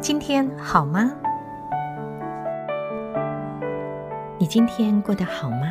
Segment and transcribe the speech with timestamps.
[0.00, 1.12] 今天好吗？
[4.38, 5.66] 你今天过得好吗？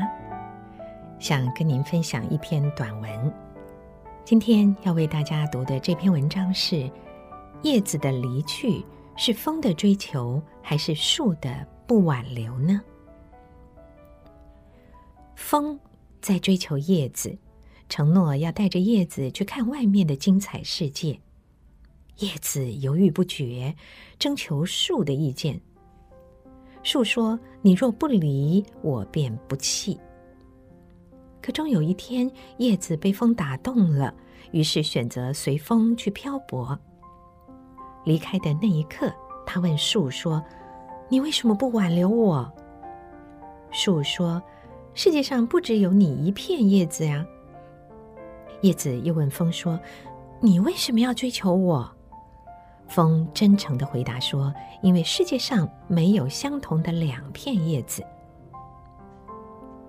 [1.19, 3.33] 想跟您分享一篇短文。
[4.23, 6.87] 今天要为大家读的这篇文章是：
[7.63, 8.85] 叶子的离去
[9.15, 12.79] 是风的追求，还是树的不挽留呢？
[15.33, 15.79] 风
[16.21, 17.35] 在追求叶子，
[17.87, 21.19] 承诺要带着叶子去看外面的精彩世界。
[22.19, 23.73] 叶子犹豫不决，
[24.17, 25.59] 征求树的意见。
[26.83, 29.99] 树说：“你若不离，我便不弃。”
[31.41, 34.13] 可终有一天，叶子被风打动了，
[34.51, 36.77] 于是选择随风去漂泊。
[38.05, 39.11] 离开的那一刻，
[39.45, 40.43] 他问树说
[41.09, 42.51] ：“你为什么不挽留我？”
[43.71, 44.41] 树说
[44.93, 47.25] ：“世界上不只有你一片叶子呀。”
[48.61, 49.79] 叶子又问风说
[50.41, 51.89] ：“你为什么要追求我？”
[52.89, 58.03] 风真诚的回答说：“因为世界上没有相同的两片叶子。”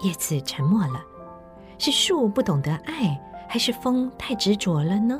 [0.00, 1.02] 叶子沉默了。
[1.78, 5.18] 是树不懂得爱，还是风太执着了呢？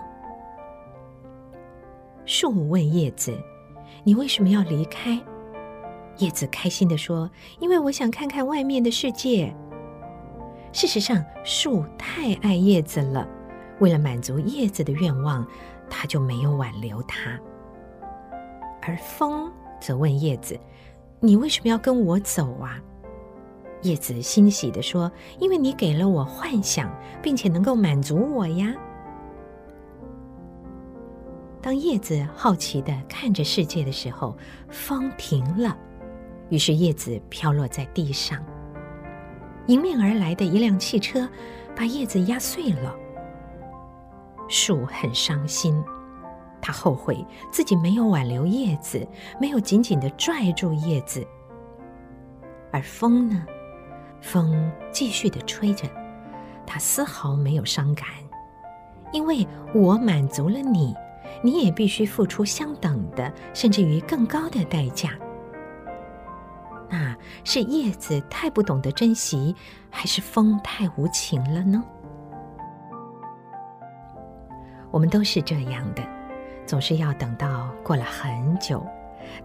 [2.26, 3.34] 树问叶子
[4.04, 5.18] ：“你为什么要离开？”
[6.18, 9.50] 叶子开心的说：“因为我想看看外面的世界。”
[10.70, 13.26] 事实上，树太爱叶子了，
[13.78, 15.46] 为了满足叶子的愿望，
[15.88, 17.40] 他就没有挽留它。
[18.90, 20.58] 而风则问叶子
[21.20, 22.82] ：“你为什么要跟我走啊？”
[23.82, 28.74] 叶子欣喜地说：“因为你给了我幻想，并且能够满足我呀。”
[31.62, 34.36] 当叶子好奇的看着世界的时候，
[34.68, 35.78] 风停了，
[36.48, 38.44] 于是叶子飘落在地上。
[39.66, 41.28] 迎面而来的一辆汽车
[41.76, 42.92] 把叶子压碎了。
[44.48, 45.80] 树很伤心，
[46.60, 49.06] 他后悔自己没有挽留叶子，
[49.40, 51.26] 没有紧紧的拽住叶子。
[52.72, 53.44] 而风呢？
[54.20, 55.88] 风继续的吹着，
[56.66, 58.06] 他丝毫没有伤感，
[59.12, 60.94] 因为我满足了你，
[61.42, 65.10] 你也必须付出相等的，甚至于更高的代价。
[66.90, 69.56] 那是叶子太不懂得珍惜，
[69.88, 71.82] 还是风太无情了呢？
[74.90, 76.02] 我们都是这样的，
[76.70, 78.86] 总是要等到过了很久。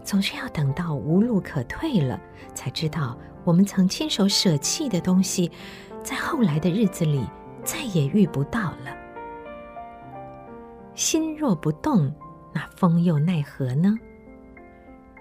[0.04, 2.20] 总是要等到无路可退了，
[2.54, 5.50] 才知道我们曾亲手舍弃的东西，
[6.04, 7.26] 在后来的日子里
[7.64, 8.96] 再也遇不到了。
[10.94, 12.14] 心若不动，
[12.54, 13.92] 那风又奈何呢？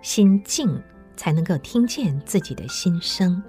[0.03, 0.79] 心静
[1.15, 3.41] 才能够听见自己的心声，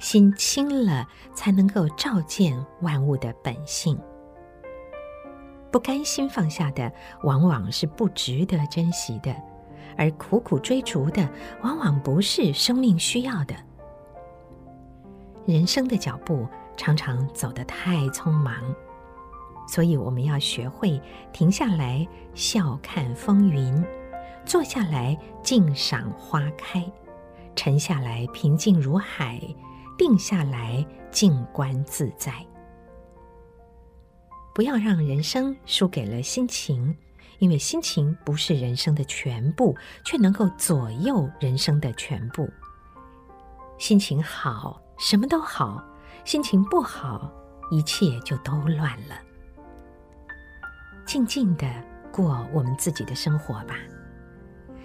[0.00, 3.96] 心清了才能够照见万物的本性。
[5.78, 9.32] 不甘心放下的，往往是不值得珍惜的。
[9.96, 11.28] 而苦苦追逐的，
[11.62, 13.54] 往往不是生命需要的。
[15.46, 18.56] 人生的脚步常常走得太匆忙，
[19.68, 21.00] 所以我们要学会
[21.32, 23.80] 停下来笑看风云，
[24.44, 26.84] 坐下来静赏花开，
[27.54, 29.40] 沉下来平静如海，
[29.96, 32.32] 定下来静观自在。
[34.58, 36.92] 不要让人生输给了心情。
[37.38, 39.72] 因为心情不是人生的全部，
[40.04, 42.50] 却能够左右人生的全部。
[43.78, 45.80] 心情好，什么都好；
[46.24, 47.30] 心情不好，
[47.70, 49.14] 一切就都乱了。
[51.06, 51.64] 静静的
[52.10, 53.76] 过我们自己的生活吧。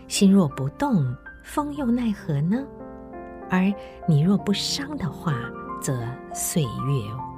[0.08, 1.04] 心若不动，
[1.44, 2.64] 风又奈何呢？
[3.50, 3.74] 而
[4.08, 5.34] 你若不伤的话，
[5.82, 6.70] 则岁月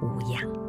[0.01, 0.64] 无恙。